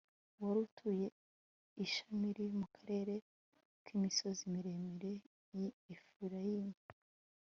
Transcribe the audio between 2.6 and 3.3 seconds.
karere